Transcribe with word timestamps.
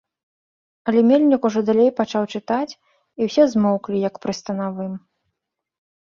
Але 0.91 0.99
мельнік 1.09 1.41
ужо 1.49 1.59
далей 1.67 1.91
пачаў 1.99 2.23
чытаць, 2.39 2.77
і 3.21 3.27
ўсе 3.27 3.45
змоўклі, 3.51 3.97
як 4.09 4.15
пры 4.23 4.33
станавым. 4.39 4.93